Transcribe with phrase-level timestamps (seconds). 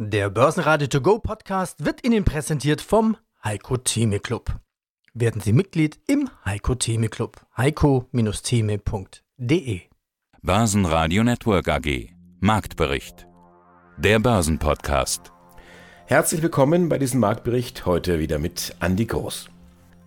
[0.00, 4.60] Der Börsenradio To Go Podcast wird Ihnen präsentiert vom Heiko Theme Club.
[5.12, 7.44] Werden Sie Mitglied im Heiko Theme Club.
[7.56, 9.80] heiko-theme.de
[10.40, 13.26] Börsenradio Network AG Marktbericht.
[13.96, 15.32] Der Börsenpodcast.
[16.06, 19.50] Herzlich willkommen bei diesem Marktbericht heute wieder mit Andi Groß.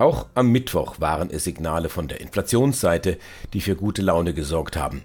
[0.02, 3.20] Auch am Mittwoch waren es Signale von der Inflationsseite,
[3.54, 5.04] die für gute Laune gesorgt haben.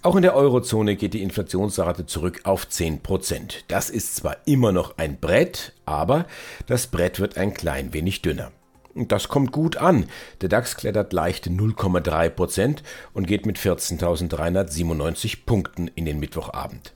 [0.00, 3.66] Auch in der Eurozone geht die Inflationsrate zurück auf 10 Prozent.
[3.68, 6.24] Das ist zwar immer noch ein Brett, aber
[6.66, 8.50] das Brett wird ein klein wenig dünner.
[8.94, 10.06] Das kommt gut an.
[10.40, 16.94] Der DAX klettert leichte 0,3 Prozent und geht mit 14.397 Punkten in den Mittwochabend.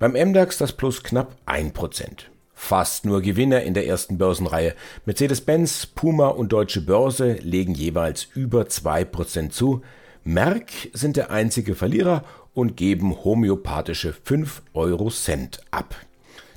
[0.00, 2.31] Beim MDAX das Plus knapp 1 Prozent.
[2.64, 4.76] Fast nur Gewinner in der ersten Börsenreihe.
[5.04, 9.82] Mercedes-Benz, Puma und Deutsche Börse legen jeweils über 2% zu.
[10.22, 15.96] Merck sind der einzige Verlierer und geben homöopathische 5 Euro Cent ab.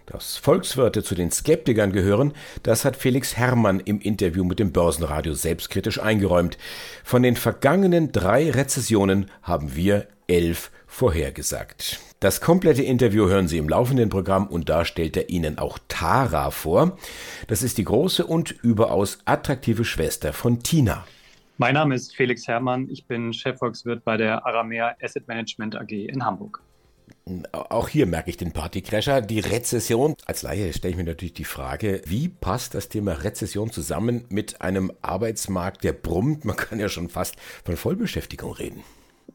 [0.06, 5.34] Dass Volkswirte zu den Skeptikern gehören, das hat Felix Herrmann im Interview mit dem Börsenradio
[5.34, 6.60] selbstkritisch eingeräumt.
[7.04, 12.00] Von den vergangenen drei Rezessionen haben wir elf vorhergesagt.
[12.26, 16.50] Das komplette Interview hören Sie im laufenden Programm und da stellt er Ihnen auch Tara
[16.50, 16.98] vor.
[17.46, 21.06] Das ist die große und überaus attraktive Schwester von Tina.
[21.60, 22.90] Mein Name ist Felix Herrmann.
[22.90, 26.64] Ich bin Chefvolkswirt bei der Aramea Asset Management AG in Hamburg.
[27.52, 29.22] Auch hier merke ich den Partycrasher.
[29.22, 30.16] Die Rezession.
[30.26, 34.62] Als Laie stelle ich mir natürlich die Frage, wie passt das Thema Rezession zusammen mit
[34.62, 36.44] einem Arbeitsmarkt, der brummt?
[36.44, 38.84] Man kann ja schon fast von Vollbeschäftigung reden.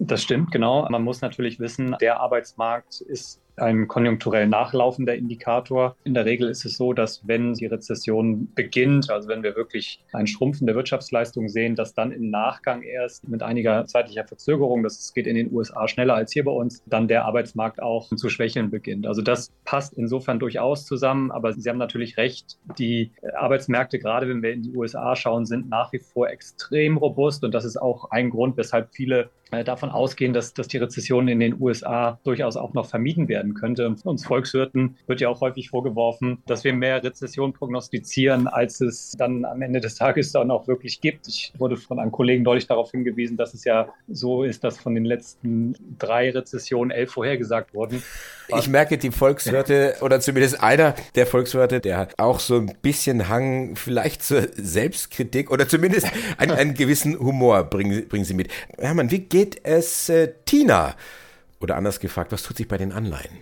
[0.02, 0.88] Das stimmt, genau.
[0.88, 5.96] Man muss natürlich wissen, der Arbeitsmarkt ist ein konjunkturell nachlaufender Indikator.
[6.04, 10.04] In der Regel ist es so, dass wenn die Rezession beginnt, also wenn wir wirklich
[10.12, 15.12] ein Schrumpfen der Wirtschaftsleistung sehen, dass dann im Nachgang erst mit einiger zeitlicher Verzögerung, das
[15.14, 18.70] geht in den USA schneller als hier bei uns, dann der Arbeitsmarkt auch zu schwächeln
[18.70, 19.06] beginnt.
[19.06, 24.42] Also das passt insofern durchaus zusammen, aber Sie haben natürlich recht, die Arbeitsmärkte, gerade wenn
[24.42, 28.10] wir in die USA schauen, sind nach wie vor extrem robust und das ist auch
[28.10, 32.56] ein Grund, weshalb viele äh, davon ausgehen, dass, dass die Rezession in den USA durchaus
[32.56, 33.94] auch noch vermieden werden könnte.
[34.04, 39.44] Uns Volkswirten wird ja auch häufig vorgeworfen, dass wir mehr Rezession prognostizieren, als es dann
[39.44, 41.28] am Ende des Tages dann auch wirklich gibt.
[41.28, 44.94] Ich wurde von einem Kollegen deutlich darauf hingewiesen, dass es ja so ist, dass von
[44.94, 48.02] den letzten drei Rezessionen elf vorhergesagt wurden.
[48.58, 53.28] Ich merke, die Volkswirte oder zumindest einer der Volkswirte, der hat auch so ein bisschen
[53.28, 58.48] Hang vielleicht zur Selbstkritik oder zumindest einen, einen gewissen Humor bringen, bringen sie mit.
[58.78, 60.96] Hermann, wie geht es äh, Tina?
[61.60, 63.38] Oder anders gefragt, was tut sich bei den Anleihen?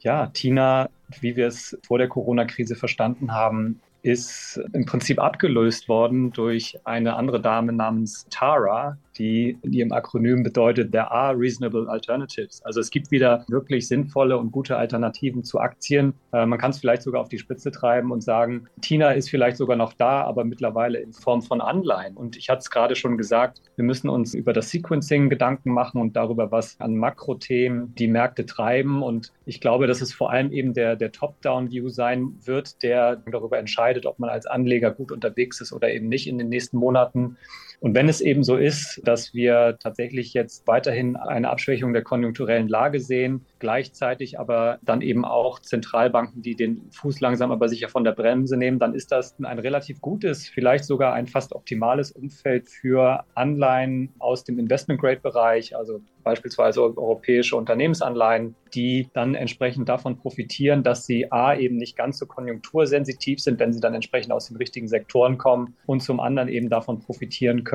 [0.00, 0.88] Ja, Tina,
[1.20, 7.14] wie wir es vor der Corona-Krise verstanden haben, ist im Prinzip abgelöst worden durch eine
[7.14, 12.62] andere Dame namens Tara, die in ihrem Akronym bedeutet, there are reasonable alternatives.
[12.64, 16.14] Also es gibt wieder wirklich sinnvolle und gute Alternativen zu Aktien.
[16.32, 19.56] Äh, man kann es vielleicht sogar auf die Spitze treiben und sagen, Tina ist vielleicht
[19.56, 22.16] sogar noch da, aber mittlerweile in Form von Anleihen.
[22.16, 26.00] Und ich hatte es gerade schon gesagt, wir müssen uns über das Sequencing Gedanken machen
[26.00, 29.02] und darüber, was an Makrothemen die Märkte treiben.
[29.02, 33.58] Und ich glaube, dass es vor allem eben der, der Top-Down-View sein wird, der darüber
[33.58, 37.38] entscheidet, ob man als Anleger gut unterwegs ist oder eben nicht in den nächsten Monaten.
[37.82, 42.68] Und wenn es eben so ist, dass wir tatsächlich jetzt weiterhin eine Abschwächung der konjunkturellen
[42.68, 48.04] Lage sehen, gleichzeitig aber dann eben auch Zentralbanken, die den Fuß langsam aber sicher von
[48.04, 52.68] der Bremse nehmen, dann ist das ein relativ gutes, vielleicht sogar ein fast optimales Umfeld
[52.68, 61.04] für Anleihen aus dem Investment-Grade-Bereich, also beispielsweise europäische Unternehmensanleihen, die dann entsprechend davon profitieren, dass
[61.04, 64.88] sie A eben nicht ganz so konjunktursensitiv sind, wenn sie dann entsprechend aus den richtigen
[64.88, 67.71] Sektoren kommen und zum anderen eben davon profitieren können,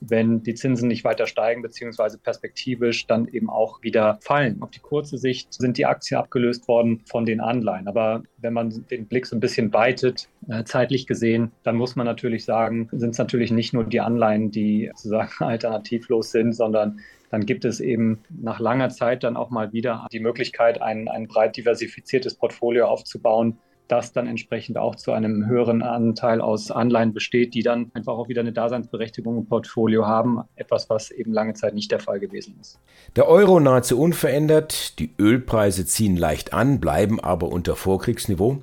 [0.00, 4.62] wenn die Zinsen nicht weiter steigen, beziehungsweise perspektivisch dann eben auch wieder fallen.
[4.62, 7.86] Auf die kurze Sicht sind die Aktien abgelöst worden von den Anleihen.
[7.86, 12.06] Aber wenn man den Blick so ein bisschen weitet, äh, zeitlich gesehen, dann muss man
[12.06, 17.46] natürlich sagen, sind es natürlich nicht nur die Anleihen, die sozusagen alternativlos sind, sondern dann
[17.46, 21.56] gibt es eben nach langer Zeit dann auch mal wieder die Möglichkeit, ein, ein breit
[21.56, 23.58] diversifiziertes Portfolio aufzubauen,
[23.90, 28.28] das dann entsprechend auch zu einem höheren Anteil aus Anleihen besteht, die dann einfach auch
[28.28, 30.42] wieder eine Daseinsberechtigung im Portfolio haben.
[30.54, 32.78] Etwas, was eben lange Zeit nicht der Fall gewesen ist.
[33.16, 38.62] Der Euro nahezu unverändert, die Ölpreise ziehen leicht an, bleiben aber unter Vorkriegsniveau.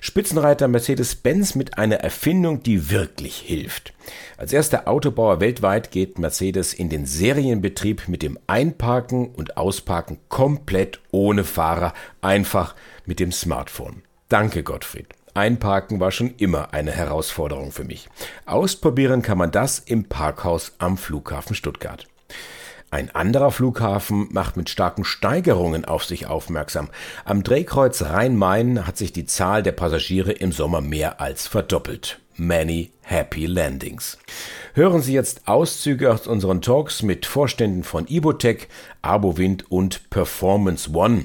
[0.00, 3.92] Spitzenreiter Mercedes-Benz mit einer Erfindung, die wirklich hilft.
[4.38, 11.00] Als erster Autobauer weltweit geht Mercedes in den Serienbetrieb mit dem Einparken und Ausparken komplett
[11.10, 11.92] ohne Fahrer,
[12.22, 12.74] einfach
[13.04, 14.02] mit dem Smartphone.
[14.30, 15.08] Danke, Gottfried.
[15.34, 18.08] Einparken war schon immer eine Herausforderung für mich.
[18.46, 22.06] Ausprobieren kann man das im Parkhaus am Flughafen Stuttgart.
[22.92, 26.90] Ein anderer Flughafen macht mit starken Steigerungen auf sich aufmerksam.
[27.24, 32.20] Am Drehkreuz Rhein-Main hat sich die Zahl der Passagiere im Sommer mehr als verdoppelt.
[32.36, 34.16] Many Happy Landings.
[34.74, 38.68] Hören Sie jetzt Auszüge aus unseren Talks mit Vorständen von Ibotec,
[39.02, 41.24] Arbowind und Performance One.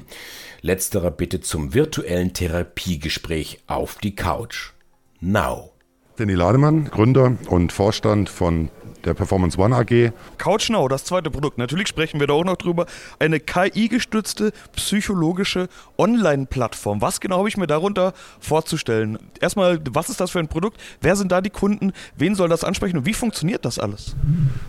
[0.66, 4.72] Letzterer bitte zum virtuellen Therapiegespräch auf die Couch.
[5.20, 5.75] Now.
[6.16, 8.70] Danny Lademann, Gründer und Vorstand von
[9.06, 10.12] der Performance One AG.
[10.38, 11.58] CouchNow, das zweite Produkt.
[11.58, 12.86] Natürlich sprechen wir da auch noch drüber.
[13.18, 17.00] Eine KI-gestützte psychologische Online-Plattform.
[17.00, 19.18] Was genau habe ich mir darunter vorzustellen?
[19.40, 20.80] Erstmal, was ist das für ein Produkt?
[21.00, 21.92] Wer sind da die Kunden?
[22.16, 24.16] Wen soll das ansprechen und wie funktioniert das alles?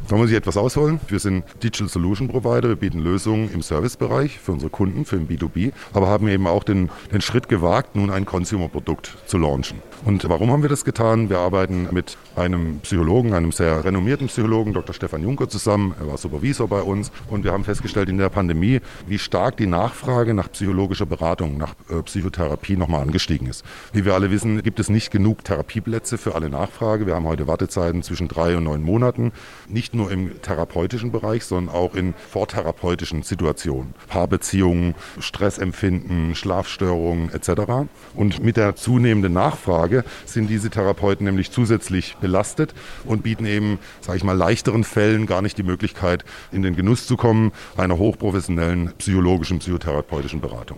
[0.08, 1.00] Da muss ich etwas ausholen.
[1.08, 2.70] Wir sind Digital Solution Provider.
[2.70, 6.64] Wir bieten Lösungen im Servicebereich für unsere Kunden, für den B2B, aber haben eben auch
[6.64, 9.82] den, den Schritt gewagt, nun ein Consumer-Produkt zu launchen.
[10.06, 11.30] Und warum haben wir das getan?
[11.30, 14.94] Wir arbeiten mit einem Psychologen, einem sehr renommierten Psychologen, Dr.
[14.94, 15.95] Stefan Juncker, zusammen.
[16.00, 19.66] Er war Supervisor bei uns und wir haben festgestellt in der Pandemie, wie stark die
[19.66, 23.63] Nachfrage nach psychologischer Beratung, nach äh, Psychotherapie nochmal angestiegen ist.
[23.94, 27.06] Wie wir alle wissen, gibt es nicht genug Therapieplätze für alle Nachfrage.
[27.06, 29.31] Wir haben heute Wartezeiten zwischen drei und neun Monaten,
[29.68, 33.94] nicht nur im therapeutischen Bereich, sondern auch in vortherapeutischen Situationen.
[34.07, 37.89] Paarbeziehungen, Stressempfinden, Schlafstörungen etc.
[38.16, 42.74] Und mit der zunehmenden Nachfrage sind diese Therapeuten nämlich zusätzlich belastet
[43.06, 47.06] und bieten eben, sage ich mal, leichteren Fällen gar nicht die Möglichkeit, in den Genuss
[47.06, 50.77] zu kommen einer hochprofessionellen psychologischen, psychotherapeutischen Beratung.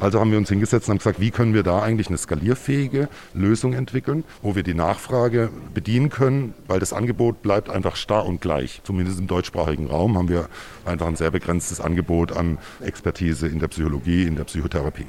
[0.00, 3.08] Also haben wir uns hingesetzt und haben gesagt, wie können wir da eigentlich eine skalierfähige
[3.34, 8.40] Lösung entwickeln, wo wir die Nachfrage bedienen können, weil das Angebot bleibt einfach starr und
[8.40, 8.80] gleich.
[8.84, 10.48] Zumindest im deutschsprachigen Raum haben wir
[10.84, 15.06] einfach ein sehr begrenztes Angebot an Expertise in der Psychologie, in der Psychotherapie.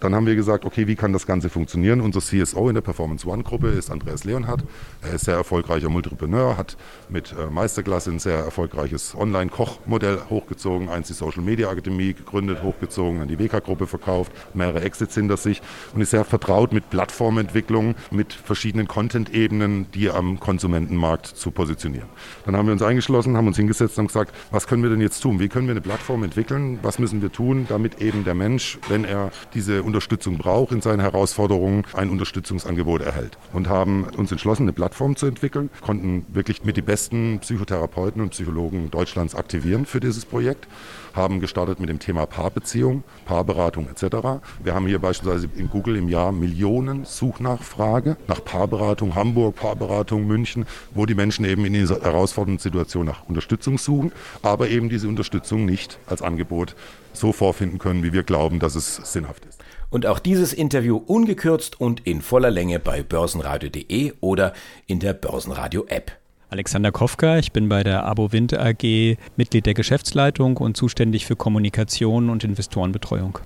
[0.00, 2.00] Dann haben wir gesagt, okay, wie kann das Ganze funktionieren?
[2.00, 4.64] Unser CSO in der Performance One Gruppe ist Andreas Leonhardt.
[5.02, 6.78] Er ist sehr erfolgreicher Multrepreneur, hat
[7.10, 13.18] mit äh, Meisterklasse ein sehr erfolgreiches Online-Kochmodell hochgezogen, eins die Social Media Akademie gegründet, hochgezogen,
[13.18, 15.60] dann die WK-Gruppe verkauft, mehrere Exits hinter sich
[15.94, 22.08] und ist sehr vertraut mit Plattformentwicklung, mit verschiedenen Content-Ebenen, die am Konsumentenmarkt zu positionieren.
[22.46, 25.20] Dann haben wir uns eingeschlossen, haben uns hingesetzt und gesagt, was können wir denn jetzt
[25.20, 25.40] tun?
[25.40, 26.78] Wie können wir eine Plattform entwickeln?
[26.82, 31.00] Was müssen wir tun, damit eben der Mensch, wenn er diese Unterstützung braucht in seinen
[31.00, 33.36] Herausforderungen, ein Unterstützungsangebot erhält.
[33.52, 38.30] Und haben uns entschlossen, eine Plattform zu entwickeln, konnten wirklich mit die besten Psychotherapeuten und
[38.30, 40.68] Psychologen Deutschlands aktivieren für dieses Projekt
[41.14, 44.42] haben gestartet mit dem Thema Paarbeziehung, Paarberatung etc.
[44.62, 50.66] Wir haben hier beispielsweise in Google im Jahr Millionen Suchnachfrage nach Paarberatung Hamburg, Paarberatung München,
[50.94, 55.64] wo die Menschen eben in dieser herausfordernden Situation nach Unterstützung suchen, aber eben diese Unterstützung
[55.64, 56.74] nicht als Angebot
[57.12, 59.60] so vorfinden können, wie wir glauben, dass es sinnhaft ist.
[59.90, 64.52] Und auch dieses Interview ungekürzt und in voller Länge bei börsenradio.de oder
[64.86, 66.12] in der Börsenradio-App.
[66.48, 71.36] Alexander Kofka, ich bin bei der Abo Wind AG Mitglied der Geschäftsleitung und zuständig für
[71.36, 73.38] Kommunikation und Investorenbetreuung.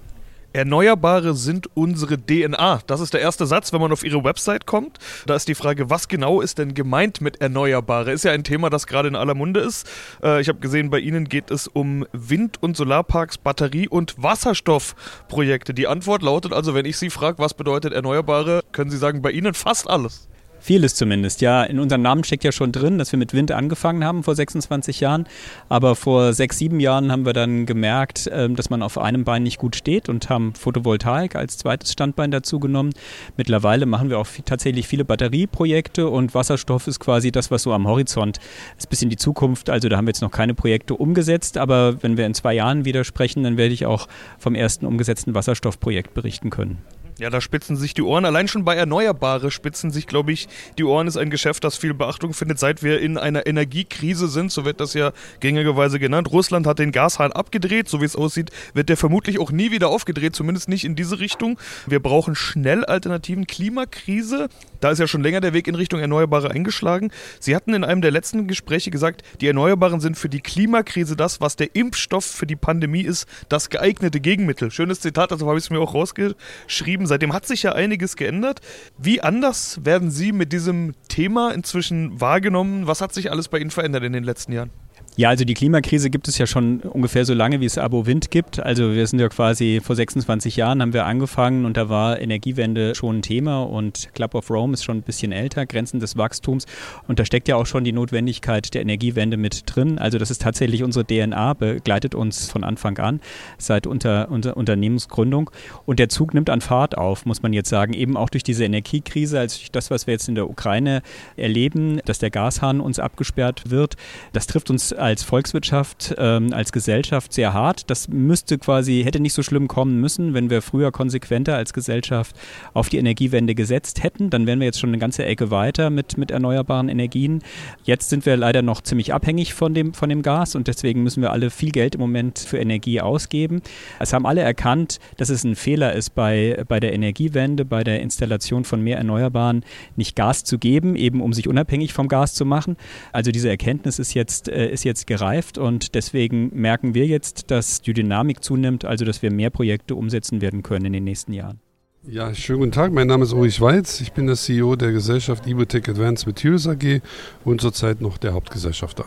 [0.54, 2.82] Erneuerbare sind unsere DNA.
[2.86, 4.98] Das ist der erste Satz, wenn man auf Ihre Website kommt.
[5.26, 8.12] Da ist die Frage, was genau ist denn gemeint mit Erneuerbare?
[8.12, 9.90] Ist ja ein Thema, das gerade in aller Munde ist.
[10.22, 15.74] Äh, ich habe gesehen, bei Ihnen geht es um Wind- und Solarparks, Batterie- und Wasserstoffprojekte.
[15.74, 19.32] Die Antwort lautet also, wenn ich Sie frage, was bedeutet Erneuerbare, können Sie sagen, bei
[19.32, 20.28] Ihnen fast alles.
[20.64, 21.62] Vieles zumindest, ja.
[21.62, 24.98] In unserem Namen steckt ja schon drin, dass wir mit Wind angefangen haben vor 26
[25.00, 25.26] Jahren.
[25.68, 29.42] Aber vor sechs, sieben Jahren haben wir dann gemerkt, ähm, dass man auf einem Bein
[29.42, 32.94] nicht gut steht und haben Photovoltaik als zweites Standbein dazu genommen.
[33.36, 37.86] Mittlerweile machen wir auch tatsächlich viele Batterieprojekte und Wasserstoff ist quasi das, was so am
[37.86, 38.38] Horizont
[38.78, 39.68] ist, bis in die Zukunft.
[39.68, 42.86] Also da haben wir jetzt noch keine Projekte umgesetzt, aber wenn wir in zwei Jahren
[42.86, 44.08] wieder sprechen, dann werde ich auch
[44.38, 46.78] vom ersten umgesetzten Wasserstoffprojekt berichten können.
[47.18, 48.24] Ja, da spitzen sich die Ohren.
[48.24, 51.94] Allein schon bei Erneuerbare spitzen sich, glaube ich, die Ohren ist ein Geschäft, das viel
[51.94, 54.50] Beachtung findet, seit wir in einer Energiekrise sind.
[54.50, 56.32] So wird das ja gängigerweise genannt.
[56.32, 57.88] Russland hat den Gashahn abgedreht.
[57.88, 61.20] So wie es aussieht, wird der vermutlich auch nie wieder aufgedreht, zumindest nicht in diese
[61.20, 61.56] Richtung.
[61.86, 63.46] Wir brauchen schnell Alternativen.
[63.46, 64.48] Klimakrise,
[64.80, 67.12] da ist ja schon länger der Weg in Richtung Erneuerbare eingeschlagen.
[67.38, 71.40] Sie hatten in einem der letzten Gespräche gesagt, die Erneuerbaren sind für die Klimakrise das,
[71.40, 74.72] was der Impfstoff für die Pandemie ist, das geeignete Gegenmittel.
[74.72, 77.06] Schönes Zitat, also habe ich es mir auch rausgeschrieben geschrieben.
[77.06, 78.60] Seitdem hat sich ja einiges geändert.
[78.98, 82.86] Wie anders werden Sie mit diesem Thema inzwischen wahrgenommen?
[82.86, 84.70] Was hat sich alles bei Ihnen verändert in den letzten Jahren?
[85.16, 88.32] Ja, also die Klimakrise gibt es ja schon ungefähr so lange, wie es Abo Wind
[88.32, 88.58] gibt.
[88.58, 92.96] Also wir sind ja quasi vor 26 Jahren haben wir angefangen und da war Energiewende
[92.96, 96.66] schon ein Thema und Club of Rome ist schon ein bisschen älter, Grenzen des Wachstums
[97.06, 100.00] und da steckt ja auch schon die Notwendigkeit der Energiewende mit drin.
[100.00, 103.20] Also das ist tatsächlich unsere DNA, begleitet uns von Anfang an
[103.56, 105.48] seit unter, unter Unternehmensgründung
[105.86, 108.64] und der Zug nimmt an Fahrt auf, muss man jetzt sagen, eben auch durch diese
[108.64, 111.02] Energiekrise, durch das, was wir jetzt in der Ukraine
[111.36, 113.94] erleben, dass der Gashahn uns abgesperrt wird.
[114.32, 117.90] Das trifft uns als Volkswirtschaft, ähm, als Gesellschaft sehr hart.
[117.90, 122.34] Das müsste quasi, hätte nicht so schlimm kommen müssen, wenn wir früher konsequenter als Gesellschaft
[122.72, 124.30] auf die Energiewende gesetzt hätten.
[124.30, 127.42] Dann wären wir jetzt schon eine ganze Ecke weiter mit, mit erneuerbaren Energien.
[127.82, 131.20] Jetzt sind wir leider noch ziemlich abhängig von dem, von dem Gas und deswegen müssen
[131.20, 133.60] wir alle viel Geld im Moment für Energie ausgeben.
[134.00, 138.00] Es haben alle erkannt, dass es ein Fehler ist, bei, bei der Energiewende, bei der
[138.00, 142.46] Installation von mehr Erneuerbaren nicht Gas zu geben, eben um sich unabhängig vom Gas zu
[142.46, 142.78] machen.
[143.12, 147.82] Also diese Erkenntnis ist jetzt, äh, ist jetzt gereift und deswegen merken wir jetzt, dass
[147.82, 151.60] die Dynamik zunimmt, also dass wir mehr Projekte umsetzen werden können in den nächsten Jahren.
[152.06, 152.92] Ja, schönen guten Tag.
[152.92, 154.00] Mein Name ist Uri Schweiz.
[154.02, 157.00] Ich bin der CEO der Gesellschaft Ibotech Advanced Materials AG
[157.44, 159.06] und zurzeit noch der Hauptgesellschafter.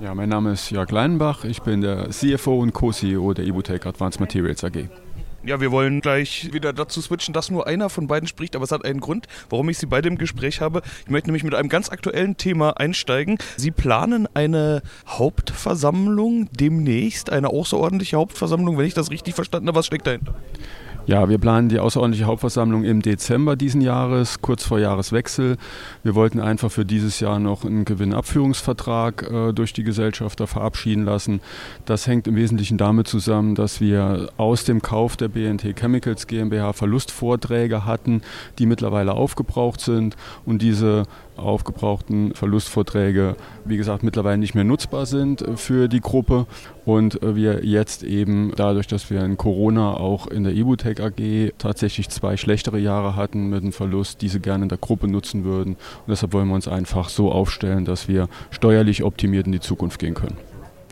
[0.00, 1.44] Ja, mein Name ist Jörg Leinenbach.
[1.44, 4.88] Ich bin der CFO und Co-CEO der Ibotech Advanced Materials AG.
[5.46, 8.72] Ja, wir wollen gleich wieder dazu switchen, dass nur einer von beiden spricht, aber es
[8.72, 10.82] hat einen Grund, warum ich Sie beide im Gespräch habe.
[11.04, 13.38] Ich möchte nämlich mit einem ganz aktuellen Thema einsteigen.
[13.56, 19.78] Sie planen eine Hauptversammlung demnächst, eine außerordentliche Hauptversammlung, wenn ich das richtig verstanden habe.
[19.78, 20.34] Was steckt dahinter?
[21.08, 25.56] Ja, wir planen die außerordentliche Hauptversammlung im Dezember diesen Jahres, kurz vor Jahreswechsel.
[26.02, 31.40] Wir wollten einfach für dieses Jahr noch einen Gewinnabführungsvertrag äh, durch die Gesellschafter verabschieden lassen.
[31.84, 36.72] Das hängt im Wesentlichen damit zusammen, dass wir aus dem Kauf der BNT Chemicals GmbH
[36.72, 38.22] Verlustvorträge hatten,
[38.58, 41.04] die mittlerweile aufgebraucht sind und diese
[41.36, 46.46] aufgebrauchten Verlustvorträge, wie gesagt, mittlerweile nicht mehr nutzbar sind für die Gruppe
[46.84, 52.08] und wir jetzt eben dadurch, dass wir in Corona auch in der Ibutec AG tatsächlich
[52.08, 56.08] zwei schlechtere Jahre hatten mit einem Verlust, diese gerne in der Gruppe nutzen würden und
[56.08, 60.14] deshalb wollen wir uns einfach so aufstellen, dass wir steuerlich optimiert in die Zukunft gehen
[60.14, 60.36] können.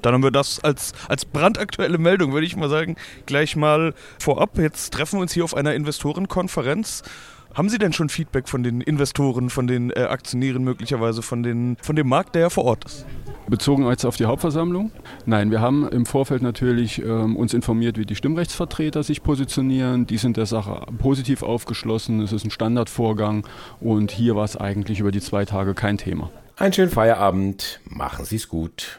[0.05, 4.59] Dann haben wir das als, als brandaktuelle Meldung, würde ich mal sagen, gleich mal vorab.
[4.59, 7.03] Jetzt treffen wir uns hier auf einer Investorenkonferenz.
[7.54, 11.76] Haben Sie denn schon Feedback von den Investoren, von den äh, Aktionären möglicherweise, von, den,
[11.80, 13.06] von dem Markt, der ja vor Ort ist?
[13.46, 14.90] Bezogen jetzt auf die Hauptversammlung?
[15.25, 20.04] Nein, wir haben im Vorfeld natürlich ähm, uns informiert, wie die Stimmrechtsvertreter sich positionieren.
[20.04, 22.20] Die sind der Sache positiv aufgeschlossen.
[22.23, 23.46] Es ist ein Standardvorgang
[23.80, 26.30] und hier war es eigentlich über die zwei Tage kein Thema.
[26.56, 28.99] Einen schönen Feierabend, machen Sie es gut.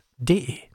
[0.21, 0.70] www.radioplay.de